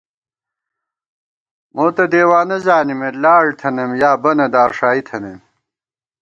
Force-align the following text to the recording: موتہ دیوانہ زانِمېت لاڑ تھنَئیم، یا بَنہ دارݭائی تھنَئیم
موتہ 1.75 2.05
دیوانہ 2.11 2.57
زانِمېت 2.65 3.15
لاڑ 3.23 3.45
تھنَئیم، 3.59 3.91
یا 4.01 4.11
بَنہ 4.21 4.47
دارݭائی 4.53 5.01
تھنَئیم 5.07 5.39